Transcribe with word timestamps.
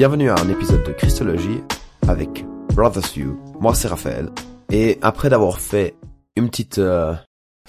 Bienvenue 0.00 0.30
à 0.30 0.36
un 0.36 0.48
épisode 0.48 0.82
de 0.82 0.92
Christologie 0.92 1.60
avec 2.08 2.46
Brothers 2.74 3.18
You. 3.18 3.38
Moi 3.60 3.74
c'est 3.74 3.88
Raphaël. 3.88 4.30
Et 4.72 4.98
après 5.02 5.28
d'avoir 5.28 5.60
fait 5.60 5.94
une 6.36 6.48
petite 6.48 6.78
euh, 6.78 7.14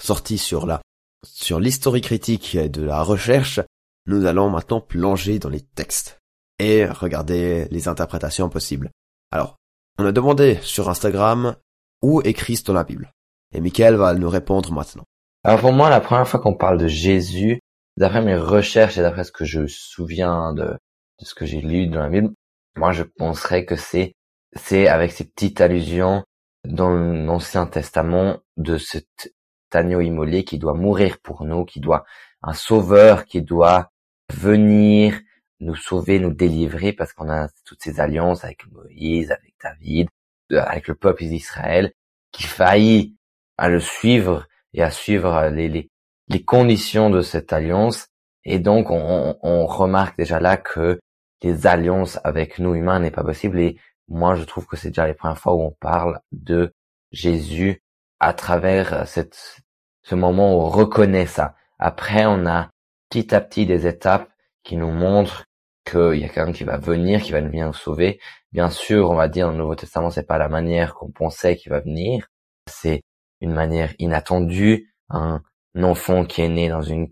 sortie 0.00 0.38
sur 0.38 0.64
la 0.64 0.80
sur 1.26 1.60
l'histoire 1.60 2.00
critique 2.00 2.56
de 2.56 2.84
la 2.84 3.02
recherche, 3.02 3.60
nous 4.06 4.24
allons 4.24 4.48
maintenant 4.48 4.80
plonger 4.80 5.38
dans 5.40 5.50
les 5.50 5.60
textes 5.60 6.20
et 6.58 6.86
regarder 6.86 7.68
les 7.70 7.86
interprétations 7.86 8.48
possibles. 8.48 8.88
Alors, 9.30 9.56
on 9.98 10.06
a 10.06 10.12
demandé 10.12 10.58
sur 10.62 10.88
Instagram 10.88 11.54
où 12.00 12.22
est 12.22 12.32
Christ 12.32 12.66
dans 12.66 12.72
la 12.72 12.84
Bible. 12.84 13.12
Et 13.54 13.60
Michael 13.60 13.96
va 13.96 14.14
nous 14.14 14.30
répondre 14.30 14.72
maintenant. 14.72 15.04
Alors 15.44 15.60
pour 15.60 15.72
moi, 15.74 15.90
la 15.90 16.00
première 16.00 16.26
fois 16.26 16.40
qu'on 16.40 16.54
parle 16.54 16.78
de 16.78 16.88
Jésus, 16.88 17.60
d'après 17.98 18.22
mes 18.22 18.36
recherches 18.36 18.96
et 18.96 19.02
d'après 19.02 19.24
ce 19.24 19.32
que 19.32 19.44
je 19.44 19.66
souviens 19.66 20.54
de, 20.54 20.78
ce 21.24 21.34
que 21.34 21.46
j'ai 21.46 21.60
lu 21.60 21.86
dans 21.86 22.02
la 22.02 22.08
Bible, 22.08 22.30
moi 22.76 22.92
je 22.92 23.02
penserais 23.02 23.64
que 23.64 23.76
c'est 23.76 24.14
c'est 24.54 24.86
avec 24.86 25.12
ces 25.12 25.24
petites 25.24 25.60
allusions 25.60 26.24
dans 26.64 26.90
l'Ancien 26.90 27.66
Testament 27.66 28.38
de 28.56 28.78
cet 28.78 29.34
agneau 29.72 30.00
immolé 30.00 30.44
qui 30.44 30.58
doit 30.58 30.74
mourir 30.74 31.18
pour 31.22 31.44
nous, 31.44 31.64
qui 31.64 31.80
doit 31.80 32.04
un 32.42 32.52
sauveur 32.52 33.24
qui 33.24 33.42
doit 33.42 33.90
venir 34.32 35.18
nous 35.60 35.74
sauver, 35.76 36.18
nous 36.18 36.34
délivrer 36.34 36.92
parce 36.92 37.12
qu'on 37.12 37.30
a 37.30 37.48
toutes 37.64 37.82
ces 37.82 38.00
alliances 38.00 38.44
avec 38.44 38.66
Moïse, 38.70 39.30
avec 39.30 39.54
David, 39.62 40.08
avec 40.50 40.88
le 40.88 40.94
peuple 40.94 41.24
d'Israël 41.24 41.92
qui 42.32 42.42
faillit 42.42 43.16
à 43.56 43.68
le 43.68 43.80
suivre 43.80 44.46
et 44.74 44.82
à 44.82 44.90
suivre 44.90 45.48
les, 45.48 45.68
les, 45.68 45.90
les 46.28 46.44
conditions 46.44 47.10
de 47.10 47.22
cette 47.22 47.52
alliance. 47.52 48.08
Et 48.44 48.58
donc, 48.58 48.90
on, 48.90 49.36
on 49.42 49.66
remarque 49.66 50.18
déjà 50.18 50.40
là 50.40 50.56
que 50.56 50.98
les 51.42 51.66
alliances 51.66 52.18
avec 52.24 52.58
nous 52.58 52.74
humains 52.74 53.00
n'est 53.00 53.10
pas 53.10 53.24
possible. 53.24 53.58
Et 53.60 53.78
moi, 54.08 54.34
je 54.34 54.44
trouve 54.44 54.66
que 54.66 54.76
c'est 54.76 54.88
déjà 54.88 55.06
les 55.06 55.14
premières 55.14 55.38
fois 55.38 55.54
où 55.54 55.62
on 55.62 55.72
parle 55.72 56.20
de 56.32 56.74
Jésus 57.10 57.82
à 58.20 58.32
travers 58.32 59.06
cette, 59.06 59.62
ce 60.02 60.14
moment 60.14 60.54
où 60.56 60.60
on 60.60 60.68
reconnaît 60.68 61.26
ça. 61.26 61.54
Après, 61.78 62.26
on 62.26 62.46
a 62.46 62.70
petit 63.08 63.34
à 63.34 63.40
petit 63.40 63.66
des 63.66 63.86
étapes 63.86 64.28
qui 64.62 64.76
nous 64.76 64.90
montrent 64.90 65.44
qu'il 65.84 66.20
y 66.20 66.24
a 66.24 66.28
quelqu'un 66.28 66.52
qui 66.52 66.64
va 66.64 66.78
venir, 66.78 67.22
qui 67.22 67.32
va 67.32 67.40
venir 67.40 67.66
nous 67.66 67.72
sauver. 67.72 68.20
Bien 68.52 68.70
sûr, 68.70 69.10
on 69.10 69.16
va 69.16 69.28
dire 69.28 69.46
dans 69.46 69.52
le 69.52 69.58
Nouveau 69.58 69.74
Testament, 69.74 70.10
c'est 70.10 70.26
pas 70.26 70.38
la 70.38 70.48
manière 70.48 70.94
qu'on 70.94 71.10
pensait 71.10 71.56
qu'il 71.56 71.70
va 71.70 71.80
venir. 71.80 72.28
C'est 72.70 73.02
une 73.40 73.52
manière 73.52 73.92
inattendue, 73.98 74.94
un 75.10 75.42
enfant 75.76 76.24
qui 76.24 76.42
est 76.42 76.48
né 76.48 76.68
dans 76.68 76.82
une, 76.82 77.08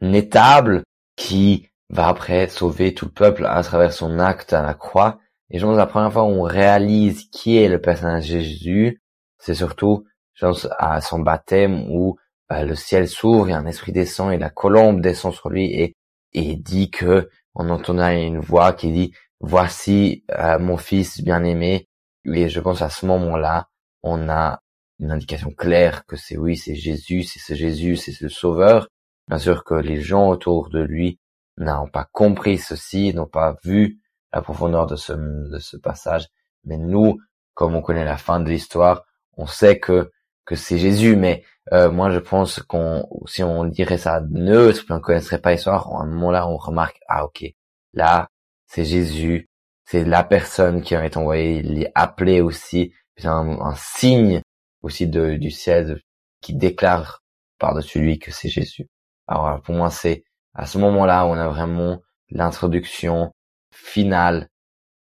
une 0.00 0.14
étable 0.14 0.82
qui 1.16 1.69
va 1.90 2.08
après 2.08 2.48
sauver 2.48 2.94
tout 2.94 3.06
le 3.06 3.10
peuple 3.10 3.46
à 3.46 3.62
travers 3.62 3.92
son 3.92 4.18
acte 4.18 4.52
à 4.52 4.62
la 4.62 4.74
croix. 4.74 5.18
Et 5.50 5.58
je 5.58 5.66
pense 5.66 5.76
la 5.76 5.86
première 5.86 6.12
fois 6.12 6.24
où 6.24 6.28
on 6.28 6.42
réalise 6.42 7.28
qui 7.30 7.58
est 7.58 7.68
le 7.68 7.80
personnage 7.80 8.24
Jésus, 8.24 9.02
c'est 9.38 9.54
surtout, 9.54 10.04
je 10.34 10.46
pense, 10.46 10.68
à 10.78 11.00
son 11.00 11.18
baptême 11.18 11.90
où 11.90 12.16
bah, 12.48 12.64
le 12.64 12.76
ciel 12.76 13.08
s'ouvre 13.08 13.50
et 13.50 13.52
un 13.52 13.66
esprit 13.66 13.92
descend 13.92 14.32
et 14.32 14.38
la 14.38 14.50
colombe 14.50 15.00
descend 15.00 15.34
sur 15.34 15.50
lui 15.50 15.66
et, 15.72 15.96
et 16.32 16.54
dit 16.54 16.90
que 16.90 17.28
on 17.56 17.68
entendra 17.68 18.14
une 18.14 18.38
voix 18.38 18.72
qui 18.72 18.92
dit 18.92 19.12
voici 19.40 20.24
euh, 20.38 20.58
mon 20.60 20.76
fils 20.76 21.22
bien-aimé. 21.22 21.88
Et 22.24 22.48
je 22.48 22.60
pense 22.60 22.82
à 22.82 22.90
ce 22.90 23.06
moment-là, 23.06 23.68
on 24.02 24.28
a 24.28 24.60
une 25.00 25.10
indication 25.10 25.50
claire 25.50 26.04
que 26.06 26.16
c'est 26.16 26.36
oui, 26.36 26.56
c'est 26.56 26.76
Jésus, 26.76 27.24
c'est 27.24 27.40
ce 27.40 27.54
Jésus, 27.54 27.96
c'est 27.96 28.12
ce 28.12 28.28
Sauveur. 28.28 28.88
Bien 29.26 29.38
sûr 29.38 29.64
que 29.64 29.74
les 29.74 30.00
gens 30.00 30.28
autour 30.28 30.68
de 30.68 30.80
lui 30.80 31.18
n'ont 31.58 31.88
pas 31.88 32.08
compris 32.12 32.58
ceci, 32.58 33.12
n'ont 33.14 33.26
pas 33.26 33.56
vu 33.64 34.00
la 34.32 34.42
profondeur 34.42 34.86
de 34.86 34.96
ce, 34.96 35.12
de 35.12 35.58
ce 35.58 35.76
passage. 35.76 36.28
Mais 36.64 36.78
nous, 36.78 37.18
comme 37.54 37.74
on 37.74 37.82
connaît 37.82 38.04
la 38.04 38.16
fin 38.16 38.40
de 38.40 38.48
l'histoire, 38.48 39.04
on 39.36 39.46
sait 39.46 39.78
que 39.78 40.10
que 40.46 40.56
c'est 40.56 40.78
Jésus. 40.78 41.16
Mais 41.16 41.44
euh, 41.72 41.90
moi, 41.90 42.10
je 42.10 42.18
pense 42.18 42.60
qu'on 42.60 43.08
si 43.26 43.42
on 43.42 43.64
dirait 43.64 43.98
ça 43.98 44.20
neutre, 44.30 44.84
puis 44.84 44.92
on 44.92 45.00
connaîtrait 45.00 45.40
pas 45.40 45.52
l'histoire, 45.52 45.92
à 45.94 46.02
un 46.02 46.06
moment-là, 46.06 46.48
on 46.48 46.56
remarque 46.56 46.98
ah 47.08 47.24
ok, 47.24 47.44
là 47.92 48.28
c'est 48.66 48.84
Jésus, 48.84 49.48
c'est 49.84 50.04
la 50.04 50.22
personne 50.24 50.82
qui 50.82 50.94
a 50.94 51.04
été 51.04 51.18
envoyée, 51.18 51.58
il 51.58 51.82
est 51.82 51.92
appelé 51.94 52.40
aussi, 52.40 52.92
c'est 53.16 53.26
un, 53.26 53.60
un, 53.60 53.74
signe 53.74 54.42
aussi 54.82 55.08
de, 55.08 55.34
du 55.36 55.50
ciel 55.50 56.00
qui 56.40 56.54
déclare 56.54 57.22
par-dessus 57.58 58.00
lui 58.00 58.18
que 58.20 58.30
c'est 58.30 58.48
Jésus. 58.48 58.88
Alors 59.26 59.60
pour 59.62 59.74
moi, 59.74 59.90
c'est 59.90 60.24
à 60.54 60.66
ce 60.66 60.78
moment-là 60.78 61.26
on 61.26 61.34
a 61.34 61.48
vraiment 61.48 62.00
l'introduction 62.30 63.32
finale 63.72 64.48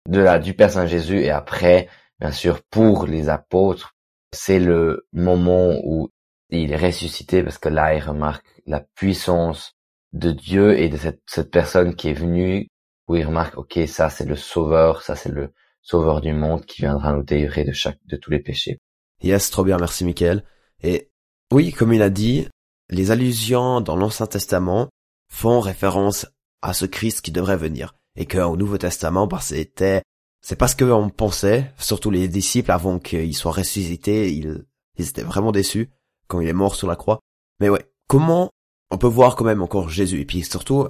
de 0.07 0.19
la 0.19 0.39
du 0.39 0.53
personnage 0.53 0.89
Jésus 0.89 1.19
et 1.19 1.29
après, 1.29 1.89
bien 2.19 2.31
sûr, 2.31 2.61
pour 2.63 3.05
les 3.05 3.29
apôtres, 3.29 3.95
c'est 4.33 4.59
le 4.59 5.07
moment 5.11 5.75
où 5.83 6.09
il 6.49 6.71
est 6.71 6.77
ressuscité 6.77 7.43
parce 7.43 7.57
que 7.57 7.69
là, 7.69 7.93
il 7.93 8.01
remarque 8.01 8.45
la 8.65 8.79
puissance 8.79 9.73
de 10.13 10.31
Dieu 10.31 10.79
et 10.79 10.89
de 10.89 10.97
cette, 10.97 11.21
cette 11.25 11.51
personne 11.51 11.95
qui 11.95 12.09
est 12.09 12.13
venue 12.13 12.69
où 13.07 13.15
il 13.15 13.25
remarque, 13.25 13.57
ok, 13.57 13.79
ça 13.87 14.09
c'est 14.09 14.25
le 14.25 14.35
sauveur, 14.35 15.01
ça 15.01 15.15
c'est 15.15 15.31
le 15.31 15.53
sauveur 15.81 16.21
du 16.21 16.33
monde 16.33 16.65
qui 16.65 16.81
viendra 16.81 17.13
nous 17.13 17.23
délivrer 17.23 17.63
de 17.63 17.71
chaque, 17.71 17.99
de 18.05 18.17
tous 18.17 18.31
les 18.31 18.39
péchés. 18.39 18.79
Yes, 19.21 19.49
trop 19.49 19.63
bien, 19.63 19.77
merci 19.77 20.05
Michael. 20.05 20.43
Et 20.83 21.09
oui, 21.51 21.71
comme 21.71 21.93
il 21.93 22.01
a 22.01 22.09
dit, 22.09 22.47
les 22.89 23.11
allusions 23.11 23.81
dans 23.81 23.95
l'Ancien 23.95 24.27
Testament 24.27 24.89
font 25.29 25.59
référence 25.59 26.25
à 26.61 26.73
ce 26.73 26.85
Christ 26.85 27.21
qui 27.21 27.31
devrait 27.31 27.57
venir. 27.57 27.95
Et 28.15 28.25
qu'au 28.25 28.57
Nouveau 28.57 28.77
Testament, 28.77 29.27
bah, 29.27 29.39
c'était, 29.41 30.01
c'est 30.41 30.55
pas 30.55 30.67
ce 30.67 30.75
qu'on 30.75 31.09
pensait, 31.09 31.71
surtout 31.77 32.09
les 32.09 32.27
disciples 32.27 32.71
avant 32.71 32.99
qu'il 32.99 33.35
soit 33.35 33.51
ressuscité, 33.51 34.33
ils, 34.33 34.65
ils 34.97 35.09
étaient 35.09 35.21
vraiment 35.21 35.51
déçus 35.51 35.89
quand 36.27 36.41
il 36.41 36.47
est 36.47 36.53
mort 36.53 36.75
sur 36.75 36.87
la 36.87 36.95
croix. 36.95 37.19
Mais 37.59 37.69
ouais, 37.69 37.85
comment 38.07 38.49
on 38.89 38.97
peut 38.97 39.07
voir 39.07 39.35
quand 39.35 39.45
même 39.45 39.61
encore 39.61 39.89
Jésus? 39.89 40.21
Et 40.21 40.25
puis 40.25 40.43
surtout, 40.43 40.87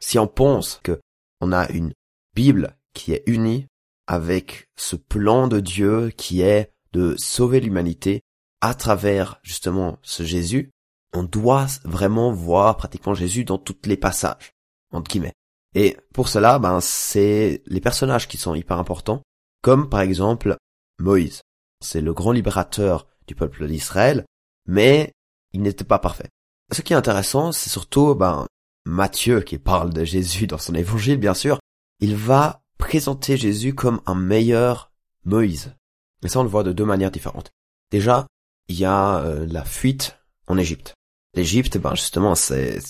si 0.00 0.18
on 0.18 0.26
pense 0.26 0.80
que 0.82 1.00
on 1.40 1.52
a 1.52 1.70
une 1.70 1.92
Bible 2.34 2.76
qui 2.94 3.12
est 3.12 3.22
unie 3.26 3.66
avec 4.06 4.68
ce 4.76 4.96
plan 4.96 5.48
de 5.48 5.60
Dieu 5.60 6.10
qui 6.16 6.42
est 6.42 6.70
de 6.92 7.14
sauver 7.16 7.60
l'humanité 7.60 8.22
à 8.60 8.74
travers 8.74 9.38
justement 9.42 9.98
ce 10.02 10.22
Jésus, 10.22 10.70
on 11.12 11.22
doit 11.22 11.66
vraiment 11.84 12.32
voir 12.32 12.76
pratiquement 12.76 13.14
Jésus 13.14 13.44
dans 13.44 13.58
tous 13.58 13.76
les 13.84 13.96
passages, 13.96 14.52
entre 14.92 15.10
guillemets. 15.10 15.34
Et 15.74 15.96
pour 16.12 16.28
cela, 16.28 16.58
ben, 16.58 16.80
c'est 16.80 17.62
les 17.66 17.80
personnages 17.80 18.28
qui 18.28 18.36
sont 18.36 18.54
hyper 18.54 18.78
importants, 18.78 19.22
comme 19.62 19.88
par 19.88 20.00
exemple 20.00 20.56
Moïse. 20.98 21.42
C'est 21.80 22.00
le 22.00 22.12
grand 22.12 22.32
libérateur 22.32 23.06
du 23.26 23.34
peuple 23.34 23.66
d'Israël, 23.66 24.24
mais 24.66 25.12
il 25.52 25.62
n'était 25.62 25.84
pas 25.84 25.98
parfait. 25.98 26.28
Ce 26.72 26.82
qui 26.82 26.92
est 26.92 26.96
intéressant, 26.96 27.52
c'est 27.52 27.70
surtout, 27.70 28.14
ben, 28.14 28.46
Matthieu 28.84 29.40
qui 29.42 29.58
parle 29.58 29.92
de 29.92 30.04
Jésus 30.04 30.46
dans 30.46 30.58
son 30.58 30.74
évangile, 30.74 31.18
bien 31.18 31.34
sûr. 31.34 31.58
Il 32.00 32.16
va 32.16 32.62
présenter 32.78 33.36
Jésus 33.36 33.74
comme 33.74 34.00
un 34.06 34.14
meilleur 34.14 34.90
Moïse. 35.24 35.74
Et 36.24 36.28
ça, 36.28 36.40
on 36.40 36.44
le 36.44 36.48
voit 36.48 36.62
de 36.62 36.72
deux 36.72 36.84
manières 36.84 37.10
différentes. 37.10 37.50
Déjà, 37.90 38.26
il 38.68 38.78
y 38.78 38.84
a 38.84 39.18
euh, 39.18 39.46
la 39.46 39.64
fuite 39.64 40.18
en 40.46 40.56
Égypte. 40.56 40.94
L'Égypte, 41.34 41.78
ben 41.78 41.94
justement, 41.94 42.34
c'est 42.34 42.80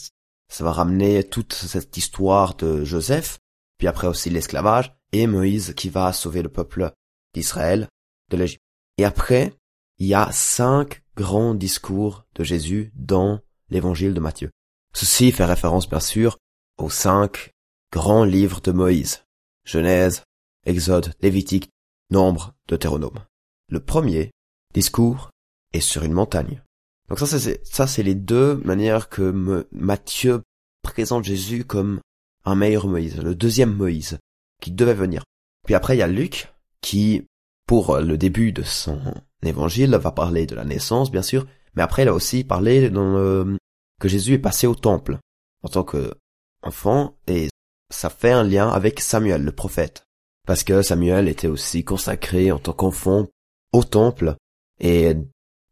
ça 0.48 0.64
va 0.64 0.72
ramener 0.72 1.22
toute 1.22 1.52
cette 1.52 1.96
histoire 1.96 2.54
de 2.56 2.84
Joseph, 2.84 3.38
puis 3.78 3.86
après 3.86 4.08
aussi 4.08 4.30
l'esclavage, 4.30 4.92
et 5.12 5.26
Moïse 5.26 5.74
qui 5.76 5.88
va 5.88 6.12
sauver 6.12 6.42
le 6.42 6.48
peuple 6.48 6.92
d'Israël 7.34 7.88
de 8.30 8.36
l'Égypte. 8.36 8.62
Et 8.98 9.04
après, 9.04 9.54
il 9.98 10.06
y 10.06 10.14
a 10.14 10.30
cinq 10.32 11.02
grands 11.16 11.54
discours 11.54 12.24
de 12.34 12.42
Jésus 12.42 12.92
dans 12.94 13.40
l'évangile 13.68 14.14
de 14.14 14.20
Matthieu. 14.20 14.50
Ceci 14.94 15.30
fait 15.30 15.44
référence 15.44 15.88
bien 15.88 16.00
sûr 16.00 16.38
aux 16.78 16.90
cinq 16.90 17.52
grands 17.92 18.24
livres 18.24 18.60
de 18.60 18.72
Moïse. 18.72 19.24
Genèse, 19.64 20.24
Exode, 20.66 21.12
Lévitique, 21.20 21.70
Nombre, 22.10 22.54
Deutéronome. 22.66 23.24
Le 23.68 23.80
premier 23.80 24.32
discours 24.74 25.30
est 25.72 25.80
sur 25.80 26.02
une 26.02 26.12
montagne. 26.12 26.62
Donc 27.10 27.18
ça, 27.18 27.26
c'est 27.26 27.60
ça, 27.66 27.86
c'est 27.86 28.04
les 28.04 28.14
deux 28.14 28.56
manières 28.64 29.08
que 29.08 29.66
Matthieu 29.72 30.42
présente 30.82 31.24
Jésus 31.24 31.64
comme 31.64 32.00
un 32.44 32.54
meilleur 32.54 32.86
Moïse, 32.86 33.20
le 33.20 33.34
deuxième 33.34 33.74
Moïse 33.74 34.18
qui 34.62 34.70
devait 34.70 34.94
venir. 34.94 35.24
Puis 35.66 35.74
après, 35.74 35.96
il 35.96 35.98
y 35.98 36.02
a 36.02 36.06
Luc 36.06 36.52
qui, 36.80 37.26
pour 37.66 37.98
le 37.98 38.16
début 38.16 38.52
de 38.52 38.62
son 38.62 39.00
évangile, 39.42 39.90
va 39.96 40.12
parler 40.12 40.46
de 40.46 40.54
la 40.54 40.64
naissance, 40.64 41.10
bien 41.10 41.22
sûr, 41.22 41.46
mais 41.74 41.82
après, 41.82 42.02
il 42.02 42.08
a 42.08 42.14
aussi 42.14 42.44
parlé 42.44 42.90
dans 42.90 43.16
le, 43.16 43.58
que 44.00 44.08
Jésus 44.08 44.34
est 44.34 44.38
passé 44.38 44.66
au 44.66 44.74
temple 44.74 45.18
en 45.62 45.68
tant 45.68 45.84
que 45.84 46.14
enfant 46.62 47.16
et 47.26 47.48
ça 47.92 48.10
fait 48.10 48.32
un 48.32 48.44
lien 48.44 48.68
avec 48.68 49.00
Samuel, 49.00 49.42
le 49.42 49.52
prophète. 49.52 50.04
Parce 50.46 50.64
que 50.64 50.82
Samuel 50.82 51.28
était 51.28 51.48
aussi 51.48 51.84
consacré 51.84 52.52
en 52.52 52.58
tant 52.58 52.72
qu'enfant 52.72 53.26
au 53.72 53.84
temple 53.84 54.36
et 54.80 55.14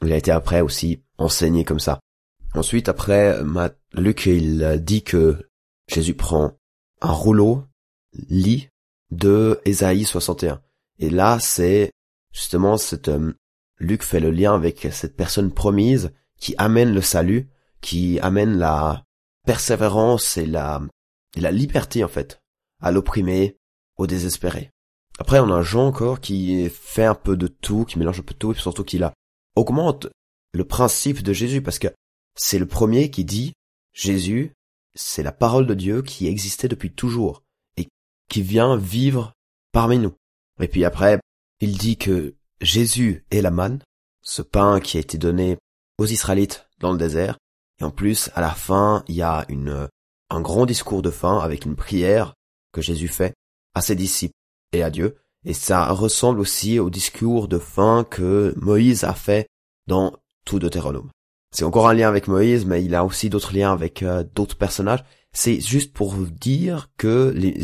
il 0.05 0.13
a 0.13 0.17
été 0.17 0.31
après 0.31 0.61
aussi 0.61 1.03
enseigné 1.19 1.65
comme 1.65 1.81
ça. 1.81 2.01
Ensuite, 2.55 2.89
après, 2.89 3.37
Luc, 3.93 4.27
il 4.27 4.81
dit 4.83 5.03
que 5.03 5.49
Jésus 5.89 6.15
prend 6.15 6.57
un 7.01 7.13
rouleau, 7.13 7.65
lit, 8.29 8.69
de 9.11 9.61
Ésaïe 9.65 10.05
61. 10.05 10.61
Et 10.99 11.11
là, 11.11 11.39
c'est 11.41 11.93
justement 12.33 12.77
euh, 13.09 13.33
Luc 13.79 14.03
fait 14.03 14.21
le 14.21 14.31
lien 14.31 14.55
avec 14.55 14.89
cette 14.91 15.17
personne 15.17 15.53
promise 15.53 16.13
qui 16.39 16.55
amène 16.59 16.93
le 16.93 17.01
salut, 17.01 17.49
qui 17.81 18.19
amène 18.21 18.59
la 18.59 19.05
persévérance 19.47 20.37
et 20.37 20.47
la, 20.47 20.83
la 21.37 21.51
liberté 21.51 22.05
en 22.05 22.09
fait 22.09 22.41
à 22.81 22.93
l'opprimé, 22.93 23.57
au 23.97 24.07
désespéré. 24.07 24.71
Après, 25.19 25.41
on 25.41 25.53
a 25.53 25.63
Jean 25.63 25.87
encore 25.87 26.21
qui 26.21 26.69
fait 26.71 27.05
un 27.05 27.15
peu 27.15 27.37
de 27.37 27.49
tout, 27.49 27.85
qui 27.85 27.99
mélange 27.99 28.21
un 28.21 28.23
peu 28.23 28.35
tout, 28.35 28.53
et 28.53 28.55
surtout 28.55 28.85
qui 28.85 28.99
là 28.99 29.13
augmente 29.57 30.07
le 30.53 30.65
principe 30.65 31.23
de 31.23 31.33
Jésus, 31.33 31.63
parce 31.63 31.79
que 31.79 31.89
c'est 32.37 32.59
le 32.59 32.67
premier 32.67 33.11
qui 33.11 33.25
dit 33.25 33.53
Jésus, 33.93 34.53
c'est 34.95 35.23
la 35.23 35.33
parole 35.33 35.67
de 35.67 35.75
Dieu 35.75 36.03
qui 36.03 36.27
existait 36.27 36.69
depuis 36.69 36.91
toujours 36.91 37.43
et 37.77 37.89
qui 38.29 38.43
vient 38.43 38.77
vivre 38.77 39.33
parmi 39.73 39.99
nous. 39.99 40.15
Et 40.61 40.69
puis 40.69 40.85
après, 40.85 41.21
il 41.61 41.77
dit 41.77 41.97
que 41.97 42.35
Jésus 42.61 43.25
est 43.31 43.43
la 43.43 43.51
manne, 43.51 43.81
ce 44.23 44.43
pain 44.43 44.81
qui 44.81 44.97
a 44.97 45.01
été 45.01 45.19
donné 45.19 45.59
aux 45.99 46.07
Israélites 46.07 46.67
dans 46.79 46.93
le 46.93 46.99
désert. 46.99 47.39
Et 47.81 47.85
en 47.85 47.91
plus, 47.91 48.31
à 48.35 48.41
la 48.41 48.51
fin, 48.51 49.05
il 49.09 49.15
y 49.15 49.23
a 49.23 49.45
une, 49.49 49.89
un 50.31 50.41
grand 50.41 50.67
discours 50.67 51.03
de 51.03 51.11
fin 51.11 51.39
avec 51.39 51.65
une 51.65 51.77
prière 51.77 52.35
que 52.73 52.83
Jésus 52.83 53.09
fait 53.09 53.35
à 53.75 53.81
ses 53.81 53.95
disciples 53.95 54.35
et 54.73 54.83
à 54.83 54.91
Dieu. 54.91 55.17
Et 55.45 55.55
ça 55.55 55.91
ressemble 55.93 56.41
aussi 56.41 56.79
au 56.79 56.91
discours 56.91 57.49
de 57.49 57.59
fin 57.59 58.05
que 58.05 58.53
Moïse 58.57 59.05
a 59.05 59.15
fait 59.15 59.47
dans 59.87 60.17
tout 60.49 60.59
Deutéronome. 60.59 61.11
C'est 61.53 61.65
encore 61.65 61.89
un 61.89 61.95
lien 61.95 62.09
avec 62.09 62.27
Moïse, 62.27 62.65
mais 62.65 62.83
il 62.85 62.95
a 62.95 63.05
aussi 63.05 63.31
d'autres 63.31 63.55
liens 63.55 63.73
avec 63.73 64.03
euh, 64.03 64.25
d'autres 64.35 64.57
personnages. 64.57 65.05
C'est 65.33 65.61
juste 65.61 65.93
pour 65.93 66.15
dire 66.15 66.89
que 66.97 67.33
les, 67.35 67.61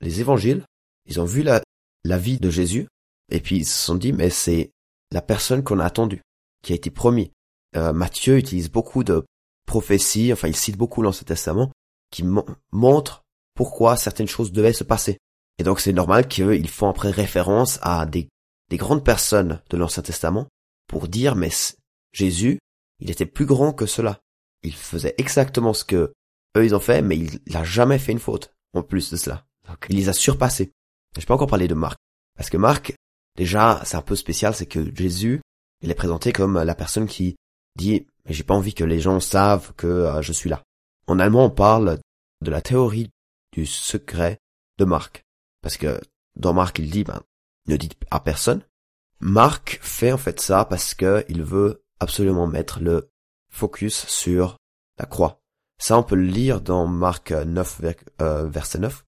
les 0.00 0.20
évangiles, 0.20 0.64
ils 1.06 1.20
ont 1.20 1.24
vu 1.24 1.42
la, 1.42 1.62
vie 2.18 2.38
de 2.38 2.50
Jésus, 2.50 2.88
et 3.30 3.40
puis 3.40 3.58
ils 3.58 3.66
se 3.66 3.84
sont 3.84 3.94
dit, 3.94 4.12
mais 4.12 4.30
c'est 4.30 4.70
la 5.10 5.22
personne 5.22 5.62
qu'on 5.62 5.78
a 5.78 5.84
attendue, 5.84 6.22
qui 6.62 6.72
a 6.72 6.76
été 6.76 6.90
promis. 6.90 7.30
Euh, 7.76 7.92
Matthieu 7.92 8.38
utilise 8.38 8.70
beaucoup 8.70 9.04
de 9.04 9.24
prophéties, 9.66 10.32
enfin 10.32 10.48
il 10.48 10.56
cite 10.56 10.76
beaucoup 10.76 11.02
l'Ancien 11.02 11.24
Testament, 11.24 11.70
qui 12.10 12.24
montrent 12.72 13.22
pourquoi 13.54 13.96
certaines 13.96 14.28
choses 14.28 14.52
devaient 14.52 14.72
se 14.72 14.84
passer. 14.84 15.18
Et 15.58 15.64
donc 15.64 15.80
c'est 15.80 15.92
normal 15.92 16.28
qu'ils 16.28 16.68
font 16.68 16.88
après 16.88 17.10
référence 17.10 17.78
à 17.82 18.06
des, 18.06 18.28
des 18.70 18.76
grandes 18.78 19.04
personnes 19.04 19.60
de 19.70 19.76
l'Ancien 19.76 20.02
Testament 20.02 20.46
pour 20.88 21.08
dire 21.08 21.36
mais 21.36 21.50
Jésus, 22.12 22.58
il 23.00 23.10
était 23.10 23.26
plus 23.26 23.46
grand 23.46 23.72
que 23.72 23.86
cela. 23.86 24.20
Il 24.62 24.74
faisait 24.74 25.14
exactement 25.18 25.74
ce 25.74 25.84
que 25.84 26.12
eux 26.56 26.64
ils 26.64 26.74
ont 26.74 26.80
fait, 26.80 27.02
mais 27.02 27.16
il 27.16 27.40
n'a 27.46 27.64
jamais 27.64 27.98
fait 27.98 28.12
une 28.12 28.18
faute 28.18 28.54
en 28.74 28.82
plus 28.82 29.10
de 29.10 29.16
cela. 29.16 29.46
Il 29.88 29.96
les 29.96 30.08
a 30.08 30.12
surpassés. 30.12 30.72
Je 31.18 31.26
peux 31.26 31.32
encore 31.32 31.48
parler 31.48 31.68
de 31.68 31.74
Marc. 31.74 31.98
Parce 32.36 32.50
que 32.50 32.56
Marc, 32.56 32.94
déjà, 33.36 33.82
c'est 33.84 33.96
un 33.96 34.02
peu 34.02 34.16
spécial, 34.16 34.54
c'est 34.54 34.66
que 34.66 34.94
Jésus, 34.94 35.40
il 35.82 35.90
est 35.90 35.94
présenté 35.94 36.32
comme 36.32 36.62
la 36.62 36.74
personne 36.74 37.06
qui 37.06 37.36
dit, 37.76 38.06
mais 38.26 38.32
j'ai 38.32 38.44
pas 38.44 38.54
envie 38.54 38.74
que 38.74 38.84
les 38.84 39.00
gens 39.00 39.20
savent 39.20 39.72
que 39.74 39.86
euh, 39.86 40.22
je 40.22 40.32
suis 40.32 40.50
là. 40.50 40.62
En 41.06 41.18
allemand, 41.18 41.46
on 41.46 41.50
parle 41.50 41.98
de 42.42 42.50
la 42.50 42.60
théorie 42.60 43.10
du 43.52 43.66
secret 43.66 44.38
de 44.78 44.84
Marc. 44.84 45.24
Parce 45.62 45.76
que 45.76 46.00
dans 46.36 46.52
Marc, 46.52 46.78
il 46.78 46.90
dit, 46.90 47.04
ben, 47.04 47.22
ne 47.66 47.76
dites 47.76 47.96
à 48.10 48.20
personne. 48.20 48.62
Marc 49.20 49.78
fait 49.82 50.12
en 50.12 50.18
fait 50.18 50.40
ça 50.40 50.64
parce 50.64 50.94
que 50.94 51.24
il 51.28 51.42
veut 51.42 51.82
absolument 52.02 52.46
mettre 52.46 52.80
le 52.80 53.10
focus 53.48 54.06
sur 54.06 54.56
la 54.98 55.06
croix. 55.06 55.40
Ça, 55.78 55.98
on 55.98 56.02
peut 56.02 56.16
le 56.16 56.26
lire 56.26 56.60
dans 56.60 56.86
Marc 56.86 57.32
9, 57.32 57.80
euh, 58.20 58.48
verset 58.48 58.78
9, 58.78 59.04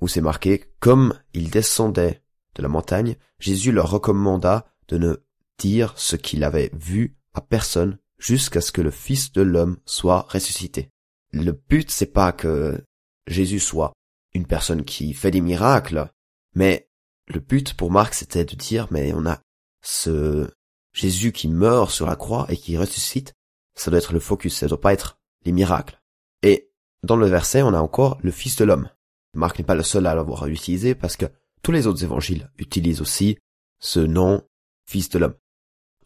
où 0.00 0.08
c'est 0.08 0.20
marqué, 0.20 0.64
comme 0.80 1.14
il 1.34 1.50
descendait 1.50 2.22
de 2.54 2.62
la 2.62 2.68
montagne, 2.68 3.16
Jésus 3.38 3.72
leur 3.72 3.90
recommanda 3.90 4.66
de 4.88 4.98
ne 4.98 5.16
dire 5.58 5.92
ce 5.96 6.16
qu'il 6.16 6.44
avait 6.44 6.70
vu 6.74 7.16
à 7.34 7.40
personne 7.40 7.98
jusqu'à 8.18 8.60
ce 8.60 8.72
que 8.72 8.80
le 8.80 8.90
Fils 8.90 9.32
de 9.32 9.42
l'homme 9.42 9.78
soit 9.84 10.26
ressuscité. 10.28 10.90
Le 11.32 11.52
but, 11.52 11.90
c'est 11.90 12.12
pas 12.12 12.32
que 12.32 12.82
Jésus 13.26 13.60
soit 13.60 13.92
une 14.34 14.46
personne 14.46 14.84
qui 14.84 15.14
fait 15.14 15.30
des 15.30 15.40
miracles, 15.40 16.10
mais 16.54 16.88
le 17.28 17.40
but 17.40 17.74
pour 17.74 17.90
Marc, 17.90 18.14
c'était 18.14 18.44
de 18.44 18.54
dire, 18.54 18.86
mais 18.90 19.12
on 19.14 19.26
a 19.26 19.40
ce 19.82 20.50
Jésus 20.96 21.30
qui 21.30 21.46
meurt 21.46 21.90
sur 21.90 22.06
la 22.06 22.16
croix 22.16 22.46
et 22.48 22.56
qui 22.56 22.78
ressuscite, 22.78 23.34
ça 23.74 23.90
doit 23.90 23.98
être 23.98 24.14
le 24.14 24.18
focus, 24.18 24.56
ça 24.56 24.66
doit 24.66 24.80
pas 24.80 24.94
être 24.94 25.18
les 25.44 25.52
miracles. 25.52 26.00
Et 26.42 26.70
dans 27.02 27.16
le 27.16 27.26
verset, 27.26 27.62
on 27.62 27.74
a 27.74 27.80
encore 27.80 28.16
le 28.22 28.30
Fils 28.30 28.56
de 28.56 28.64
l'homme. 28.64 28.88
Marc 29.34 29.58
n'est 29.58 29.64
pas 29.64 29.74
le 29.74 29.82
seul 29.82 30.06
à 30.06 30.14
l'avoir 30.14 30.46
utilisé 30.46 30.94
parce 30.94 31.16
que 31.16 31.26
tous 31.62 31.70
les 31.70 31.86
autres 31.86 32.02
évangiles 32.02 32.50
utilisent 32.56 33.02
aussi 33.02 33.36
ce 33.78 34.00
nom 34.00 34.42
Fils 34.88 35.10
de 35.10 35.18
l'homme. 35.18 35.34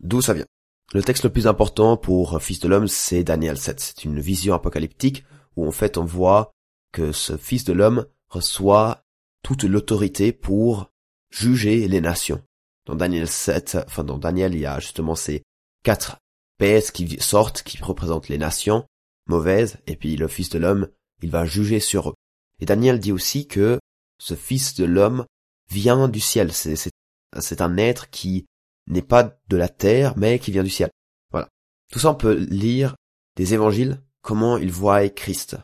D'où 0.00 0.20
ça 0.20 0.34
vient? 0.34 0.46
Le 0.92 1.04
texte 1.04 1.22
le 1.22 1.30
plus 1.30 1.46
important 1.46 1.96
pour 1.96 2.42
Fils 2.42 2.58
de 2.58 2.66
l'homme, 2.66 2.88
c'est 2.88 3.22
Daniel 3.22 3.58
7. 3.58 3.78
C'est 3.78 4.04
une 4.04 4.18
vision 4.18 4.54
apocalyptique 4.54 5.24
où 5.54 5.68
en 5.68 5.72
fait 5.72 5.98
on 5.98 6.04
voit 6.04 6.50
que 6.92 7.12
ce 7.12 7.36
Fils 7.36 7.62
de 7.62 7.72
l'homme 7.72 8.06
reçoit 8.28 9.04
toute 9.44 9.62
l'autorité 9.62 10.32
pour 10.32 10.90
juger 11.30 11.86
les 11.86 12.00
nations. 12.00 12.42
Dans 12.90 12.96
Daniel 12.96 13.28
7, 13.28 13.78
enfin 13.86 14.02
dans 14.02 14.18
Daniel, 14.18 14.52
il 14.52 14.62
y 14.62 14.66
a 14.66 14.80
justement 14.80 15.14
ces 15.14 15.44
quatre 15.84 16.18
bêtes 16.58 16.90
qui 16.90 17.20
sortent, 17.20 17.62
qui 17.62 17.80
représentent 17.80 18.28
les 18.28 18.36
nations 18.36 18.84
mauvaises, 19.28 19.78
et 19.86 19.94
puis 19.94 20.16
le 20.16 20.26
Fils 20.26 20.48
de 20.48 20.58
l'homme, 20.58 20.88
il 21.22 21.30
va 21.30 21.44
juger 21.44 21.78
sur 21.78 22.10
eux. 22.10 22.14
Et 22.58 22.66
Daniel 22.66 22.98
dit 22.98 23.12
aussi 23.12 23.46
que 23.46 23.78
ce 24.18 24.34
Fils 24.34 24.74
de 24.74 24.84
l'homme 24.84 25.24
vient 25.70 26.08
du 26.08 26.18
ciel. 26.18 26.50
C'est 26.52 27.60
un 27.60 27.76
être 27.76 28.10
qui 28.10 28.46
n'est 28.88 29.02
pas 29.02 29.38
de 29.46 29.56
la 29.56 29.68
terre, 29.68 30.14
mais 30.16 30.40
qui 30.40 30.50
vient 30.50 30.64
du 30.64 30.70
ciel. 30.70 30.90
Voilà. 31.30 31.48
Tout 31.92 32.00
ça, 32.00 32.10
on 32.10 32.16
peut 32.16 32.44
lire 32.50 32.96
des 33.36 33.54
évangiles, 33.54 34.02
comment 34.20 34.58
ils 34.58 34.72
voient 34.72 35.08
Christ. 35.10 35.56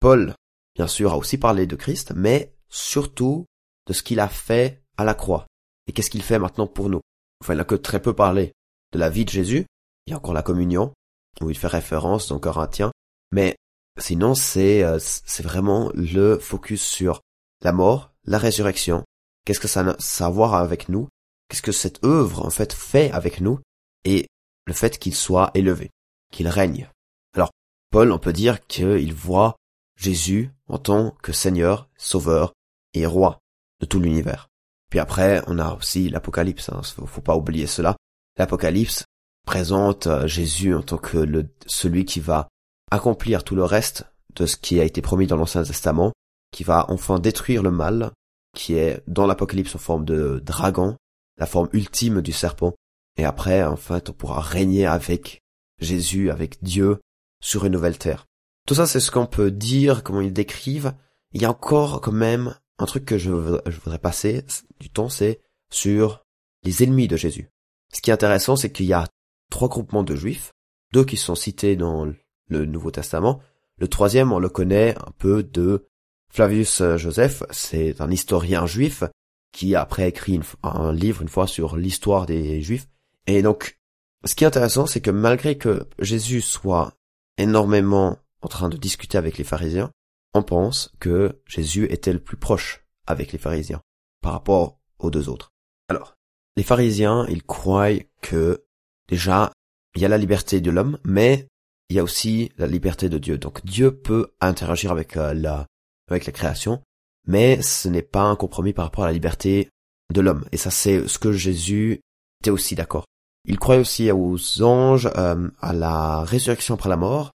Paul, 0.00 0.34
bien 0.74 0.86
sûr, 0.86 1.14
a 1.14 1.16
aussi 1.16 1.38
parlé 1.38 1.66
de 1.66 1.76
Christ, 1.76 2.12
mais 2.14 2.54
surtout 2.68 3.46
de 3.86 3.94
ce 3.94 4.02
qu'il 4.02 4.20
a 4.20 4.28
fait 4.28 4.82
à 4.98 5.04
la 5.04 5.14
croix. 5.14 5.46
Et 5.86 5.92
qu'est-ce 5.92 6.10
qu'il 6.10 6.22
fait 6.22 6.38
maintenant 6.38 6.66
pour 6.66 6.88
nous? 6.88 7.00
Enfin, 7.40 7.54
il 7.54 7.58
n'a 7.58 7.64
que 7.64 7.74
très 7.74 8.00
peu 8.00 8.14
parlé 8.14 8.52
de 8.92 8.98
la 8.98 9.10
vie 9.10 9.24
de 9.24 9.30
Jésus. 9.30 9.66
Il 10.06 10.10
y 10.10 10.14
a 10.14 10.16
encore 10.16 10.34
la 10.34 10.42
communion, 10.42 10.92
où 11.40 11.50
il 11.50 11.58
fait 11.58 11.66
référence 11.66 12.28
dans 12.28 12.38
Corinthiens. 12.38 12.92
Mais 13.32 13.56
sinon, 13.98 14.34
c'est 14.34 14.82
euh, 14.82 14.98
c'est 15.00 15.42
vraiment 15.42 15.90
le 15.94 16.38
focus 16.38 16.82
sur 16.82 17.20
la 17.62 17.72
mort, 17.72 18.12
la 18.24 18.38
résurrection. 18.38 19.04
Qu'est-ce 19.44 19.60
que 19.60 19.68
ça 19.68 19.80
a 19.82 20.24
à 20.24 20.30
voir 20.30 20.54
avec 20.54 20.88
nous? 20.88 21.08
Qu'est-ce 21.48 21.62
que 21.62 21.72
cette 21.72 22.04
œuvre, 22.04 22.44
en 22.44 22.50
fait, 22.50 22.72
fait 22.72 23.10
avec 23.10 23.40
nous? 23.40 23.60
Et 24.04 24.26
le 24.66 24.72
fait 24.72 24.98
qu'il 24.98 25.14
soit 25.14 25.50
élevé, 25.54 25.90
qu'il 26.32 26.48
règne. 26.48 26.88
Alors, 27.34 27.50
Paul, 27.90 28.12
on 28.12 28.18
peut 28.18 28.32
dire 28.32 28.66
qu'il 28.66 29.12
voit 29.12 29.56
Jésus 29.96 30.50
en 30.68 30.78
tant 30.78 31.10
que 31.22 31.32
Seigneur, 31.32 31.88
Sauveur 31.96 32.54
et 32.94 33.06
Roi 33.06 33.38
de 33.80 33.86
tout 33.86 34.00
l'univers. 34.00 34.48
Puis 34.90 34.98
après, 34.98 35.42
on 35.46 35.58
a 35.58 35.74
aussi 35.74 36.08
l'Apocalypse, 36.08 36.68
hein, 36.68 36.82
faut, 37.06 37.20
pas 37.20 37.36
oublier 37.36 37.66
cela. 37.66 37.96
L'Apocalypse 38.38 39.04
présente 39.46 40.06
euh, 40.06 40.26
Jésus 40.26 40.74
en 40.74 40.82
tant 40.82 40.98
que 40.98 41.46
celui 41.66 42.04
qui 42.04 42.20
va 42.20 42.48
accomplir 42.90 43.44
tout 43.44 43.56
le 43.56 43.64
reste 43.64 44.06
de 44.36 44.46
ce 44.46 44.56
qui 44.56 44.80
a 44.80 44.84
été 44.84 45.02
promis 45.02 45.26
dans 45.26 45.36
l'Ancien 45.36 45.62
Testament, 45.62 46.12
qui 46.52 46.64
va 46.64 46.86
enfin 46.88 47.18
détruire 47.18 47.62
le 47.62 47.70
mal, 47.70 48.12
qui 48.54 48.74
est 48.74 49.02
dans 49.06 49.26
l'Apocalypse 49.26 49.74
en 49.74 49.78
forme 49.78 50.04
de 50.04 50.40
dragon, 50.44 50.96
la 51.38 51.46
forme 51.46 51.68
ultime 51.72 52.22
du 52.22 52.32
serpent. 52.32 52.74
Et 53.16 53.24
après, 53.24 53.62
en 53.64 53.76
fait, 53.76 54.10
on 54.10 54.12
pourra 54.12 54.40
régner 54.40 54.86
avec 54.86 55.40
Jésus, 55.80 56.30
avec 56.30 56.62
Dieu, 56.62 57.00
sur 57.40 57.64
une 57.64 57.72
nouvelle 57.72 57.98
terre. 57.98 58.26
Tout 58.66 58.74
ça, 58.74 58.86
c'est 58.86 59.00
ce 59.00 59.10
qu'on 59.10 59.26
peut 59.26 59.50
dire, 59.50 60.02
comment 60.02 60.20
ils 60.20 60.32
décrivent. 60.32 60.94
Il 61.32 61.42
y 61.42 61.44
a 61.44 61.50
encore 61.50 62.00
quand 62.00 62.12
même 62.12 62.54
un 62.78 62.86
truc 62.86 63.04
que 63.04 63.18
je, 63.18 63.30
voudrais 63.30 63.98
passer 63.98 64.44
du 64.80 64.90
temps, 64.90 65.08
c'est 65.08 65.40
sur 65.70 66.24
les 66.62 66.82
ennemis 66.82 67.08
de 67.08 67.16
Jésus. 67.16 67.50
Ce 67.92 68.00
qui 68.00 68.10
est 68.10 68.14
intéressant, 68.14 68.56
c'est 68.56 68.72
qu'il 68.72 68.86
y 68.86 68.92
a 68.92 69.06
trois 69.50 69.68
groupements 69.68 70.02
de 70.02 70.16
juifs, 70.16 70.52
deux 70.92 71.04
qui 71.04 71.16
sont 71.16 71.34
cités 71.34 71.76
dans 71.76 72.06
le 72.48 72.66
Nouveau 72.66 72.90
Testament. 72.90 73.40
Le 73.78 73.88
troisième, 73.88 74.32
on 74.32 74.38
le 74.38 74.48
connaît 74.48 74.96
un 74.98 75.12
peu 75.18 75.42
de 75.42 75.86
Flavius 76.28 76.82
Joseph, 76.96 77.44
c'est 77.50 78.00
un 78.00 78.10
historien 78.10 78.66
juif 78.66 79.04
qui 79.52 79.76
a 79.76 79.82
après 79.82 80.08
écrit 80.08 80.40
un 80.64 80.92
livre 80.92 81.22
une 81.22 81.28
fois 81.28 81.46
sur 81.46 81.76
l'histoire 81.76 82.26
des 82.26 82.60
juifs. 82.60 82.88
Et 83.28 83.40
donc, 83.40 83.78
ce 84.24 84.34
qui 84.34 84.42
est 84.42 84.48
intéressant, 84.48 84.86
c'est 84.86 85.00
que 85.00 85.12
malgré 85.12 85.56
que 85.56 85.86
Jésus 86.00 86.40
soit 86.40 86.92
énormément 87.38 88.18
en 88.42 88.48
train 88.48 88.68
de 88.68 88.76
discuter 88.76 89.16
avec 89.16 89.38
les 89.38 89.44
pharisiens, 89.44 89.90
on 90.34 90.42
pense 90.42 90.92
que 91.00 91.40
Jésus 91.46 91.86
était 91.90 92.12
le 92.12 92.22
plus 92.22 92.36
proche 92.36 92.84
avec 93.06 93.32
les 93.32 93.38
pharisiens 93.38 93.80
par 94.20 94.32
rapport 94.32 94.78
aux 94.98 95.10
deux 95.10 95.28
autres. 95.28 95.52
Alors, 95.88 96.14
les 96.56 96.62
pharisiens, 96.62 97.26
ils 97.28 97.42
croient 97.42 97.98
que 98.20 98.64
déjà, 99.08 99.52
il 99.94 100.02
y 100.02 100.04
a 100.04 100.08
la 100.08 100.18
liberté 100.18 100.60
de 100.60 100.70
l'homme, 100.70 100.98
mais 101.04 101.48
il 101.88 101.96
y 101.96 101.98
a 101.98 102.02
aussi 102.02 102.50
la 102.56 102.66
liberté 102.66 103.08
de 103.08 103.18
Dieu. 103.18 103.38
Donc 103.38 103.64
Dieu 103.64 103.96
peut 103.96 104.34
interagir 104.40 104.90
avec 104.90 105.16
euh, 105.16 105.34
la 105.34 105.66
avec 106.08 106.26
la 106.26 106.32
création, 106.32 106.82
mais 107.26 107.62
ce 107.62 107.88
n'est 107.88 108.02
pas 108.02 108.22
un 108.22 108.36
compromis 108.36 108.72
par 108.72 108.86
rapport 108.86 109.04
à 109.04 109.06
la 109.06 109.12
liberté 109.12 109.70
de 110.12 110.20
l'homme. 110.20 110.44
Et 110.52 110.56
ça, 110.56 110.70
c'est 110.70 111.08
ce 111.08 111.18
que 111.18 111.32
Jésus 111.32 112.00
était 112.40 112.50
aussi 112.50 112.74
d'accord. 112.74 113.04
Il 113.46 113.58
croyait 113.58 113.80
aussi 113.80 114.10
aux 114.10 114.62
anges, 114.62 115.10
euh, 115.16 115.50
à 115.60 115.72
la 115.72 116.24
résurrection 116.24 116.74
après 116.74 116.88
la 116.88 116.96
mort. 116.96 117.30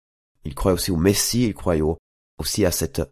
Il 0.45 0.55
croyait 0.55 0.75
aussi 0.75 0.90
au 0.90 0.97
Messie. 0.97 1.47
Il 1.47 1.55
croyait 1.55 1.83
aussi 2.38 2.64
à 2.64 2.71
cette, 2.71 3.02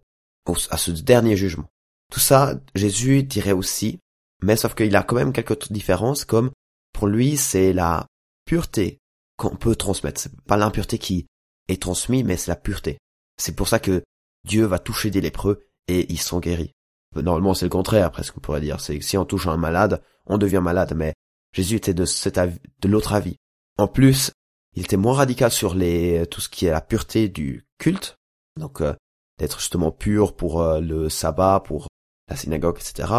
à 0.70 0.76
ce 0.76 0.90
dernier 0.90 1.36
jugement. 1.36 1.68
Tout 2.12 2.20
ça, 2.20 2.54
Jésus 2.74 3.22
dirait 3.22 3.52
aussi, 3.52 3.98
mais 4.42 4.56
sauf 4.56 4.74
qu'il 4.74 4.94
a 4.94 5.02
quand 5.02 5.16
même 5.16 5.32
quelques 5.32 5.72
différences, 5.72 6.24
comme 6.24 6.50
pour 6.92 7.06
lui, 7.06 7.36
c'est 7.36 7.72
la 7.72 8.06
pureté 8.44 8.98
qu'on 9.36 9.56
peut 9.56 9.76
transmettre. 9.76 10.20
C'est 10.20 10.40
pas 10.42 10.56
l'impureté 10.56 10.98
qui 10.98 11.26
est 11.68 11.82
transmise, 11.82 12.24
mais 12.24 12.36
c'est 12.36 12.50
la 12.50 12.56
pureté. 12.56 12.98
C'est 13.36 13.54
pour 13.54 13.68
ça 13.68 13.78
que 13.78 14.02
Dieu 14.44 14.64
va 14.64 14.78
toucher 14.78 15.10
des 15.10 15.20
lépreux 15.20 15.66
et 15.88 16.10
ils 16.12 16.20
sont 16.20 16.40
guéris. 16.40 16.72
Normalement, 17.14 17.54
c'est 17.54 17.66
le 17.66 17.70
contraire, 17.70 18.10
presque, 18.10 18.36
on 18.36 18.40
pourrait 18.40 18.60
dire. 18.60 18.80
C'est 18.80 19.00
si 19.00 19.16
on 19.16 19.24
touche 19.24 19.46
un 19.46 19.56
malade, 19.56 20.02
on 20.26 20.38
devient 20.38 20.60
malade, 20.62 20.94
mais 20.96 21.14
Jésus 21.52 21.76
était 21.76 21.94
de 21.94 22.04
cet 22.04 22.38
avis, 22.38 22.58
de 22.80 22.88
l'autre 22.88 23.14
avis. 23.14 23.36
En 23.78 23.88
plus, 23.88 24.32
il 24.74 24.84
était 24.84 24.96
moins 24.96 25.14
radical 25.14 25.50
sur 25.50 25.74
les, 25.74 26.26
tout 26.30 26.40
ce 26.40 26.48
qui 26.48 26.66
est 26.66 26.70
la 26.70 26.80
pureté 26.80 27.28
du 27.28 27.66
culte. 27.78 28.16
Donc, 28.58 28.80
euh, 28.80 28.94
d'être 29.38 29.58
justement 29.58 29.90
pur 29.90 30.34
pour 30.34 30.60
euh, 30.60 30.80
le 30.80 31.08
sabbat, 31.08 31.60
pour 31.64 31.88
la 32.28 32.36
synagogue, 32.36 32.78
etc. 32.78 33.12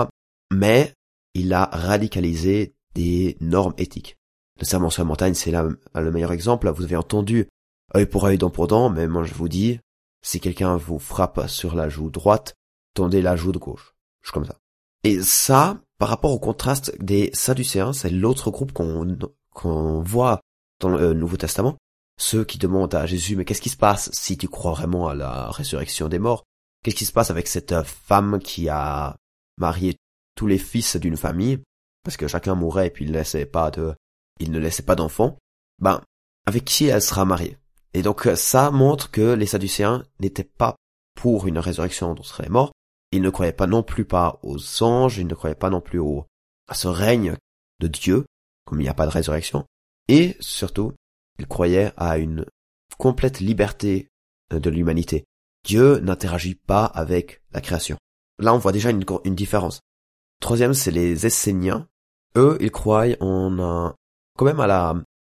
Mais, 0.51 0.93
il 1.33 1.53
a 1.53 1.65
radicalisé 1.65 2.73
des 2.95 3.37
normes 3.39 3.73
éthiques. 3.77 4.17
Le 4.59 4.65
serment 4.65 4.89
sur 4.89 5.03
la 5.03 5.07
montagne, 5.07 5.35
c'est 5.35 5.51
là 5.51 5.67
le 5.93 6.11
meilleur 6.11 6.31
exemple. 6.31 6.69
Vous 6.69 6.83
avez 6.83 6.95
entendu 6.95 7.47
œil 7.95 8.07
pour 8.07 8.25
œil, 8.25 8.37
dent 8.37 8.49
pour 8.49 8.67
dent, 8.67 8.89
mais 8.89 9.07
moi 9.07 9.23
je 9.23 9.33
vous 9.33 9.47
dis, 9.47 9.79
si 10.23 10.39
quelqu'un 10.39 10.77
vous 10.77 10.99
frappe 10.99 11.47
sur 11.47 11.75
la 11.75 11.89
joue 11.89 12.09
droite, 12.09 12.55
tendez 12.95 13.21
la 13.21 13.35
joue 13.35 13.51
de 13.51 13.59
gauche. 13.59 13.93
Je 14.23 14.31
comme 14.31 14.45
ça. 14.45 14.57
Et 15.03 15.21
ça, 15.21 15.79
par 15.99 16.09
rapport 16.09 16.31
au 16.31 16.39
contraste 16.39 16.99
des 17.01 17.29
Sadducéens, 17.33 17.93
c'est 17.93 18.09
l'autre 18.09 18.51
groupe 18.51 18.71
qu'on 18.71 19.17
qu'on 19.51 20.01
voit 20.01 20.41
dans 20.79 20.89
le 20.89 21.13
Nouveau 21.13 21.37
Testament. 21.37 21.77
Ceux 22.19 22.43
qui 22.43 22.57
demandent 22.57 22.95
à 22.95 23.05
Jésus, 23.05 23.35
mais 23.35 23.45
qu'est-ce 23.45 23.61
qui 23.61 23.69
se 23.69 23.77
passe 23.77 24.09
si 24.11 24.37
tu 24.37 24.47
crois 24.47 24.71
vraiment 24.71 25.07
à 25.07 25.15
la 25.15 25.51
résurrection 25.51 26.09
des 26.09 26.19
morts? 26.19 26.43
Qu'est-ce 26.83 26.95
qui 26.95 27.05
se 27.05 27.13
passe 27.13 27.29
avec 27.29 27.47
cette 27.47 27.83
femme 27.83 28.39
qui 28.39 28.69
a 28.69 29.15
marié 29.57 29.95
tous 30.35 30.47
les 30.47 30.57
fils 30.57 30.95
d'une 30.95 31.17
famille? 31.17 31.59
Parce 32.03 32.17
que 32.17 32.27
chacun 32.27 32.55
mourait 32.55 32.87
et 32.87 32.89
puis 32.89 33.05
il 33.05 33.11
ne 33.11 33.17
laissait 33.17 33.45
pas 33.45 33.69
de, 33.71 33.93
il 34.39 34.51
ne 34.51 34.59
laissait 34.59 34.83
pas 34.83 34.95
d'enfants. 34.95 35.37
Ben, 35.79 36.01
avec 36.45 36.65
qui 36.65 36.85
elle 36.85 37.01
sera 37.01 37.25
mariée? 37.25 37.57
Et 37.93 38.01
donc 38.01 38.27
ça 38.35 38.71
montre 38.71 39.11
que 39.11 39.33
les 39.33 39.45
Sadducéens 39.45 40.03
n'étaient 40.19 40.43
pas 40.43 40.75
pour 41.15 41.47
une 41.47 41.59
résurrection 41.59 42.13
d'entre 42.13 42.41
les 42.43 42.49
morts, 42.49 42.71
il 43.11 43.21
ne 43.21 43.29
croyait 43.29 43.53
pas 43.53 43.67
non 43.67 43.83
plus 43.83 44.05
pas 44.05 44.39
aux 44.43 44.83
anges, 44.83 45.17
il 45.17 45.27
ne 45.27 45.33
croyait 45.33 45.55
pas 45.55 45.69
non 45.69 45.81
plus 45.81 45.99
au, 45.99 46.25
à 46.67 46.73
ce 46.73 46.87
règne 46.87 47.35
de 47.79 47.87
Dieu, 47.87 48.25
comme 48.65 48.79
il 48.79 48.83
n'y 48.83 48.89
a 48.89 48.93
pas 48.93 49.05
de 49.05 49.11
résurrection. 49.11 49.65
Et 50.07 50.37
surtout, 50.39 50.93
il 51.39 51.47
croyait 51.47 51.91
à 51.97 52.17
une 52.17 52.45
complète 52.97 53.39
liberté 53.39 54.09
euh, 54.53 54.59
de 54.59 54.69
l'humanité. 54.69 55.25
Dieu 55.63 55.99
n'interagit 55.99 56.55
pas 56.55 56.85
avec 56.85 57.41
la 57.51 57.61
création. 57.61 57.97
Là, 58.39 58.53
on 58.53 58.57
voit 58.57 58.71
déjà 58.71 58.89
une, 58.89 59.03
une 59.25 59.35
différence. 59.35 59.81
Troisième, 60.39 60.73
c'est 60.73 60.91
les 60.91 61.25
Esséniens. 61.25 61.87
Eux, 62.35 62.57
ils 62.61 62.71
croient 62.71 63.07
en 63.19 63.59
un, 63.59 63.95
quand 64.37 64.45
même 64.45 64.59
à 64.59 64.67
la 64.67 64.95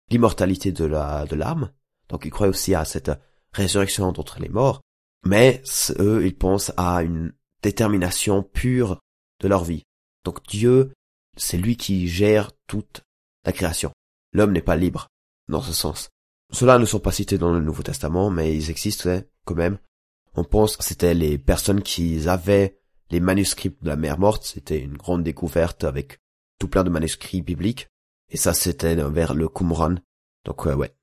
l'immortalité 0.10 0.72
de 0.72 0.86
l'âme. 0.86 1.72
Donc, 2.10 2.26
ils 2.26 2.32
croient 2.32 2.50
aussi 2.50 2.76
à 2.76 2.84
cette 2.84 3.12
résurrection 3.54 4.12
d'entre 4.12 4.40
les 4.40 4.50
morts. 4.50 4.82
Mais 5.26 5.62
eux, 6.00 6.26
ils 6.26 6.36
pensent 6.36 6.74
à 6.78 7.02
une 7.02 7.34
détermination 7.62 8.44
pure 8.44 9.00
de 9.40 9.48
leur 9.48 9.64
vie. 9.64 9.84
Donc 10.24 10.46
Dieu, 10.48 10.94
c'est 11.38 11.58
lui 11.58 11.78
qui 11.78 12.08
gère 12.08 12.52
toute 12.68 13.02
la 13.46 13.52
création. 13.52 13.92
L'homme 14.34 14.52
n'est 14.52 14.62
pas 14.62 14.76
libre, 14.76 15.08
dans 15.52 15.62
ce 15.62 15.74
sens. 15.74 16.10
Ceux-là 16.52 16.80
ne 16.80 16.86
sont 16.86 17.00
pas 17.00 17.12
cités 17.12 17.38
dans 17.38 17.54
le 17.54 17.62
Nouveau 17.62 17.84
Testament, 17.84 18.30
mais 18.30 18.56
ils 18.56 18.70
existaient 18.70 19.30
quand 19.46 19.56
même. 19.56 19.78
On 20.36 20.44
pense 20.44 20.78
que 20.78 20.84
c'était 20.84 21.14
les 21.14 21.38
personnes 21.38 21.82
qui 21.82 22.28
avaient 22.28 22.80
les 23.10 23.20
manuscrits 23.20 23.70
de 23.70 23.88
la 23.88 23.96
mer 23.96 24.18
morte. 24.18 24.44
C'était 24.44 24.80
une 24.80 24.98
grande 24.98 25.24
découverte 25.24 25.84
avec 25.84 26.20
tout 26.60 26.68
plein 26.68 26.84
de 26.84 26.90
manuscrits 26.90 27.42
bibliques. 27.42 27.88
Et 28.30 28.38
ça, 28.38 28.54
c'était 28.54 28.96
vers 28.96 29.34
le 29.34 29.48
Qumran. 29.48 29.96
Donc 30.46 30.66
ouais, 30.66 30.94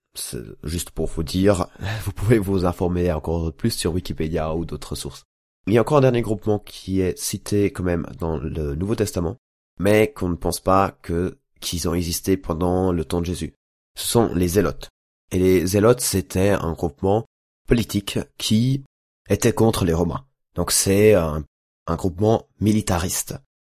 juste 0.64 0.90
pour 0.90 1.06
vous 1.06 1.22
dire, 1.22 1.66
vous 2.04 2.12
pouvez 2.12 2.38
vous 2.38 2.64
informer 2.64 3.12
encore 3.12 3.52
plus 3.52 3.70
sur 3.70 3.92
Wikipédia 3.92 4.54
ou 4.54 4.64
d'autres 4.64 4.96
sources. 4.96 5.24
Il 5.66 5.74
y 5.74 5.78
a 5.78 5.82
encore 5.82 5.98
un 5.98 6.02
dernier 6.02 6.22
groupement 6.22 6.58
qui 6.58 7.00
est 7.00 7.18
cité 7.18 7.70
quand 7.70 7.84
même 7.84 8.06
dans 8.18 8.38
le 8.38 8.74
Nouveau 8.74 8.94
Testament, 8.94 9.36
mais 9.78 10.12
qu'on 10.12 10.30
ne 10.30 10.34
pense 10.34 10.60
pas 10.60 10.96
que 11.02 11.38
qu'ils 11.60 11.88
ont 11.88 11.94
existé 11.94 12.36
pendant 12.36 12.92
le 12.92 13.04
temps 13.04 13.20
de 13.20 13.26
Jésus. 13.26 13.52
Sont 13.98 14.32
les 14.34 14.48
Zélotes. 14.48 14.88
Et 15.32 15.38
les 15.38 15.66
Zélotes, 15.66 16.00
c'était 16.00 16.50
un 16.50 16.72
groupement 16.72 17.24
politique 17.66 18.18
qui 18.38 18.84
était 19.28 19.52
contre 19.52 19.84
les 19.84 19.92
Romains. 19.92 20.24
Donc 20.54 20.70
c'est 20.70 21.14
un, 21.14 21.44
groupement 21.88 22.48
militariste. 22.60 23.36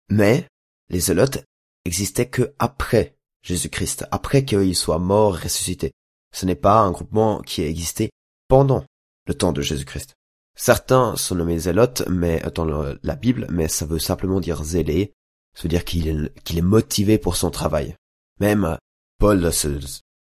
Mais 0.10 0.46
les 0.90 1.00
Zélotes 1.00 1.44
existaient 1.86 2.30
que 2.30 2.54
après 2.60 3.16
Jésus-Christ, 3.44 4.06
après 4.12 4.46
qu'il 4.46 4.76
soit 4.76 5.00
mort 5.00 5.38
et 5.38 5.44
ressuscité. 5.44 5.92
Ce 6.36 6.46
n'est 6.46 6.56
pas 6.56 6.80
un 6.82 6.92
groupement 6.92 7.42
qui 7.42 7.64
a 7.64 7.68
existé 7.68 8.12
pendant 8.48 8.84
le 9.26 9.34
temps 9.34 9.54
de 9.54 9.62
Jésus-Christ. 9.62 10.14
Certains 10.56 11.16
sont 11.16 11.36
nommés 11.36 11.60
zélotes, 11.60 12.04
mais 12.10 12.42
dans 12.54 12.66
la 12.66 13.16
Bible, 13.16 13.48
mais 13.50 13.70
ça 13.70 13.86
veut 13.86 14.00
simplement 14.00 14.42
dire 14.42 14.64
zélé. 14.64 15.14
Ça 15.56 15.64
veut 15.64 15.70
dire 15.70 15.86
qu'il 15.86 16.32
est, 16.46 16.62
motivé 16.62 17.18
pour 17.18 17.38
son 17.38 17.50
travail. 17.50 17.96
Même 18.40 18.78
Paul 19.20 19.52
se, 19.54 19.80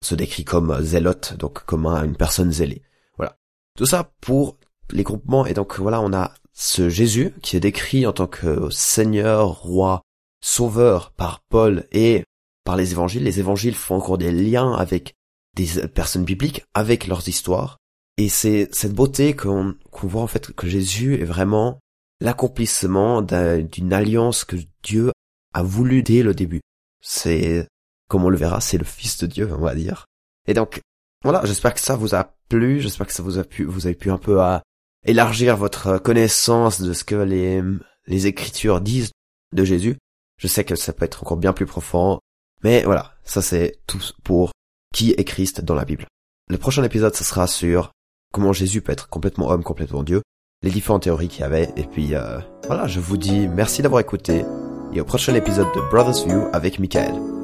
se 0.03 0.15
décrit 0.15 0.45
comme 0.45 0.81
zélote, 0.83 1.35
donc 1.39 1.65
comme 1.65 1.87
une 1.87 2.17
personne 2.17 2.53
zélée. 2.53 2.83
Voilà. 3.17 3.37
Tout 3.77 3.87
ça 3.87 4.13
pour 4.21 4.57
les 4.91 5.03
groupements. 5.03 5.47
Et 5.47 5.55
donc 5.55 5.79
voilà, 5.79 6.01
on 6.01 6.13
a 6.13 6.35
ce 6.53 6.89
Jésus 6.89 7.35
qui 7.43 7.57
est 7.57 7.61
décrit 7.61 8.07
en 8.07 8.13
tant 8.13 8.27
que 8.27 8.71
Seigneur, 8.71 9.61
Roi, 9.63 10.03
Sauveur 10.43 11.13
par 11.13 11.41
Paul 11.49 11.87
et 11.93 12.25
par 12.65 12.77
les 12.77 12.93
évangiles. 12.93 13.25
Les 13.25 13.41
évangiles 13.41 13.75
font 13.75 13.97
encore 13.97 14.19
des 14.19 14.33
liens 14.33 14.73
avec 14.73 15.15
des 15.57 15.89
personnes 15.89 16.25
bibliques, 16.25 16.65
avec 16.75 17.07
leurs 17.07 17.29
histoires. 17.29 17.79
Et 18.17 18.29
c'est 18.29 18.69
cette 18.73 18.95
beauté 18.95 19.35
qu'on 19.35 19.75
voit 20.03 20.23
en 20.23 20.27
fait 20.27 20.53
que 20.53 20.69
Jésus 20.69 21.15
est 21.15 21.25
vraiment 21.25 21.81
l'accomplissement 22.21 23.23
d'une 23.23 23.93
alliance 23.93 24.45
que 24.45 24.57
Dieu 24.83 25.11
a 25.55 25.63
voulu 25.63 26.03
dès 26.03 26.23
le 26.23 26.35
début. 26.35 26.61
C'est, 27.01 27.67
comme 28.11 28.25
on 28.25 28.29
le 28.29 28.37
verra, 28.37 28.61
c'est 28.61 28.77
le 28.77 28.85
Fils 28.85 29.19
de 29.19 29.27
Dieu, 29.27 29.49
on 29.53 29.63
va 29.63 29.75
dire. 29.75 30.05
Et 30.49 30.53
donc, 30.53 30.81
voilà, 31.25 31.43
j'espère 31.45 31.73
que 31.73 31.81
ça 31.81 31.97
vous 31.97 32.15
a 32.15 32.35
plu, 32.49 32.81
j'espère 32.81 33.07
que 33.07 33.13
ça 33.13 33.23
vous 33.23 33.39
a 33.39 33.45
pu, 33.45 33.65
vous 33.65 33.87
avez 33.87 33.95
pu 33.95 34.11
un 34.11 34.19
peu 34.19 34.41
à 34.41 34.63
élargir 35.07 35.57
votre 35.57 35.99
connaissance 35.99 36.83
de 36.83 36.93
ce 36.93 37.05
que 37.05 37.15
les, 37.15 37.63
les 38.07 38.27
Écritures 38.27 38.81
disent 38.81 39.13
de 39.55 39.65
Jésus. 39.65 39.97
Je 40.39 40.49
sais 40.49 40.65
que 40.65 40.75
ça 40.75 40.93
peut 40.93 41.05
être 41.05 41.23
encore 41.23 41.37
bien 41.37 41.53
plus 41.53 41.67
profond, 41.67 42.19
mais 42.65 42.83
voilà, 42.83 43.15
ça 43.23 43.43
c'est 43.43 43.79
tout 43.87 44.01
pour 44.25 44.51
qui 44.93 45.13
est 45.13 45.25
Christ 45.25 45.61
dans 45.61 45.75
la 45.75 45.85
Bible. 45.85 46.07
Le 46.49 46.59
prochain 46.59 46.83
épisode, 46.83 47.15
ce 47.15 47.23
sera 47.25 47.47
sur 47.47 47.93
comment 48.33 48.53
Jésus 48.53 48.81
peut 48.81 48.93
être 48.93 49.09
complètement 49.09 49.51
homme, 49.51 49.63
complètement 49.63 50.03
Dieu, 50.03 50.23
les 50.63 50.71
différentes 50.71 51.05
théories 51.05 51.29
qu'il 51.29 51.43
y 51.43 51.45
avait, 51.45 51.73
et 51.77 51.85
puis 51.85 52.15
euh, 52.15 52.41
voilà, 52.67 52.89
je 52.89 52.99
vous 52.99 53.17
dis 53.17 53.47
merci 53.47 53.83
d'avoir 53.83 54.01
écouté, 54.01 54.45
et 54.93 55.01
au 55.01 55.05
prochain 55.05 55.35
épisode 55.35 55.69
de 55.77 55.81
Brothers 55.91 56.27
View 56.27 56.49
avec 56.53 56.81
Michael. 56.81 57.40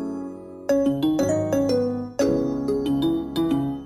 Música 0.69 1.16